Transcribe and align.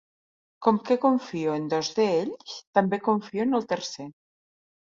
Com 0.67 0.79
que 0.87 0.97
confio 1.03 1.51
en 1.57 1.67
dos 1.75 1.93
d'ells, 2.01 2.57
també 2.81 3.01
confio 3.11 3.47
en 3.51 3.61
el 3.61 3.71
tercer. 3.77 4.11